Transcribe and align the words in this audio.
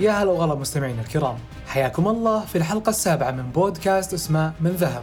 يا 0.00 0.12
هلا 0.12 0.30
وغلا 0.30 0.54
مستمعينا 0.54 1.02
الكرام. 1.02 1.38
حياكم 1.66 2.08
الله 2.08 2.44
في 2.44 2.58
الحلقة 2.58 2.90
السابعة 2.90 3.30
من 3.30 3.50
بودكاست 3.50 4.14
اسمه 4.14 4.52
من 4.60 4.70
ذهب. 4.70 5.02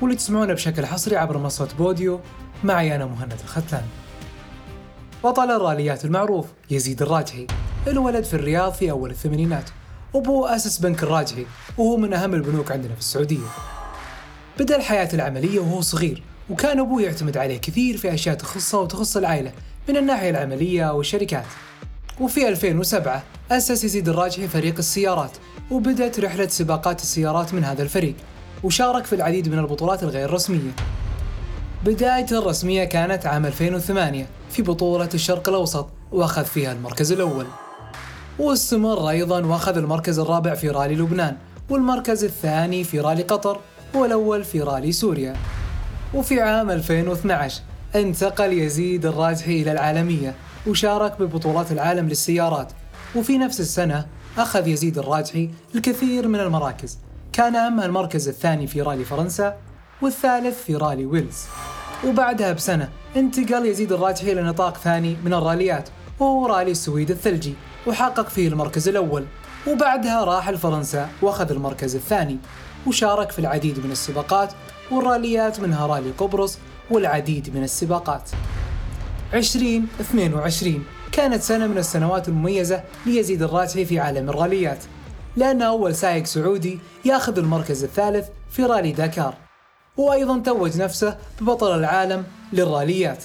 واللي 0.00 0.16
تسمعونه 0.16 0.54
بشكل 0.54 0.86
حصري 0.86 1.16
عبر 1.16 1.38
منصة 1.38 1.68
بوديو 1.78 2.20
معي 2.64 2.96
أنا 2.96 3.06
مهند 3.06 3.32
الختلان. 3.32 3.84
بطل 5.24 5.50
الراليات 5.50 6.04
المعروف 6.04 6.46
يزيد 6.70 7.02
الراجحي. 7.02 7.46
الولد 7.86 8.24
في 8.24 8.34
الرياض 8.34 8.72
في 8.72 8.90
أول 8.90 9.10
الثمانينات. 9.10 9.70
أبوه 10.14 10.56
أسس 10.56 10.78
بنك 10.78 11.02
الراجحي 11.02 11.46
وهو 11.78 11.96
من 11.96 12.14
أهم 12.14 12.34
البنوك 12.34 12.72
عندنا 12.72 12.94
في 12.94 13.00
السعودية. 13.00 13.46
بدأ 14.58 14.76
الحياة 14.76 15.08
العملية 15.14 15.60
وهو 15.60 15.80
صغير 15.80 16.22
وكان 16.50 16.80
أبوه 16.80 17.02
يعتمد 17.02 17.36
عليه 17.36 17.60
كثير 17.60 17.96
في 17.96 18.14
أشياء 18.14 18.34
تخصه 18.36 18.80
وتخص 18.80 19.16
العائلة 19.16 19.52
من 19.88 19.96
الناحية 19.96 20.30
العملية 20.30 20.92
والشركات. 20.92 21.46
وفي 22.20 22.48
2007 22.48 23.22
أسس 23.50 23.84
يزيد 23.84 24.08
الراجحي 24.08 24.48
فريق 24.48 24.74
السيارات 24.78 25.30
وبدأت 25.70 26.20
رحلة 26.20 26.48
سباقات 26.48 27.00
السيارات 27.00 27.54
من 27.54 27.64
هذا 27.64 27.82
الفريق 27.82 28.14
وشارك 28.64 29.04
في 29.04 29.14
العديد 29.14 29.48
من 29.48 29.58
البطولات 29.58 30.02
الغير 30.02 30.32
رسمية. 30.32 30.70
بدايته 31.84 32.38
الرسمية 32.38 32.84
كانت 32.84 33.26
عام 33.26 33.46
2008 33.46 34.26
في 34.50 34.62
بطولة 34.62 35.08
الشرق 35.14 35.48
الأوسط 35.48 35.88
وأخذ 36.12 36.44
فيها 36.44 36.72
المركز 36.72 37.12
الأول. 37.12 37.46
واستمر 38.38 39.08
أيضا 39.10 39.46
وأخذ 39.46 39.76
المركز 39.76 40.18
الرابع 40.18 40.54
في 40.54 40.70
رالي 40.70 40.94
لبنان 40.94 41.36
والمركز 41.70 42.24
الثاني 42.24 42.84
في 42.84 43.00
رالي 43.00 43.22
قطر 43.22 43.60
والأول 43.94 44.44
في 44.44 44.60
رالي 44.60 44.92
سوريا. 44.92 45.36
وفي 46.14 46.40
عام 46.40 46.70
2012 46.70 47.62
انتقل 47.96 48.52
يزيد 48.52 49.06
الراجحي 49.06 49.62
إلى 49.62 49.72
العالمية 49.72 50.34
وشارك 50.66 51.20
ببطولات 51.20 51.72
العالم 51.72 52.08
للسيارات. 52.08 52.72
وفي 53.16 53.38
نفس 53.38 53.60
السنة 53.60 54.06
أخذ 54.38 54.68
يزيد 54.68 54.98
الراجحي 54.98 55.50
الكثير 55.74 56.28
من 56.28 56.40
المراكز. 56.40 56.98
كان 57.32 57.56
أهمها 57.56 57.86
المركز 57.86 58.28
الثاني 58.28 58.66
في 58.66 58.82
رالي 58.82 59.04
فرنسا 59.04 59.56
والثالث 60.02 60.62
في 60.62 60.76
رالي 60.76 61.06
ويلز. 61.06 61.44
وبعدها 62.06 62.52
بسنة 62.52 62.88
انتقل 63.16 63.66
يزيد 63.66 63.92
الراجحي 63.92 64.32
إلى 64.32 64.42
نطاق 64.42 64.76
ثاني 64.76 65.16
من 65.24 65.34
الراليات 65.34 65.88
وهو 66.20 66.46
رالي 66.46 66.70
السويد 66.70 67.10
الثلجي 67.10 67.54
وحقق 67.86 68.28
فيه 68.28 68.48
المركز 68.48 68.88
الأول. 68.88 69.24
وبعدها 69.68 70.24
راح 70.24 70.50
لفرنسا 70.50 71.08
وأخذ 71.22 71.50
المركز 71.50 71.94
الثاني. 71.94 72.38
وشارك 72.86 73.30
في 73.30 73.38
العديد 73.38 73.84
من 73.84 73.92
السباقات 73.92 74.52
والراليات 74.90 75.60
منها 75.60 75.86
رالي 75.86 76.10
قبرص 76.10 76.58
والعديد 76.90 77.56
من 77.56 77.62
السباقات. 77.62 78.30
2022 79.34 80.84
كانت 81.12 81.42
سنة 81.42 81.66
من 81.66 81.78
السنوات 81.78 82.28
المميزة 82.28 82.82
ليزيد 83.06 83.42
الراجحي 83.42 83.84
في 83.84 84.00
عالم 84.00 84.28
الراليات 84.28 84.78
لأنه 85.36 85.64
أول 85.64 85.94
سائق 85.94 86.26
سعودي 86.26 86.78
ياخذ 87.04 87.38
المركز 87.38 87.84
الثالث 87.84 88.28
في 88.50 88.64
رالي 88.64 88.92
داكار 88.92 89.34
وأيضا 89.96 90.38
توج 90.38 90.80
نفسه 90.80 91.18
ببطل 91.40 91.78
العالم 91.78 92.24
للراليات. 92.52 93.24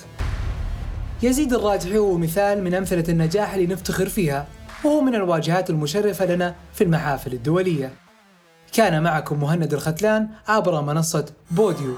يزيد 1.23 1.53
الراجحي 1.53 1.97
هو 1.97 2.17
مثال 2.17 2.63
من 2.63 2.73
أمثلة 2.73 3.03
النجاح 3.09 3.53
اللي 3.53 3.67
نفتخر 3.67 4.09
فيها 4.09 4.47
وهو 4.83 5.01
من 5.01 5.15
الواجهات 5.15 5.69
المشرفة 5.69 6.25
لنا 6.25 6.55
في 6.73 6.83
المحافل 6.83 7.33
الدولية. 7.33 8.00
كان 8.73 9.03
معكم 9.03 9.39
مهند 9.39 9.73
الختلان 9.73 10.27
عبر 10.47 10.81
منصة 10.81 11.25
بوديو. 11.51 11.95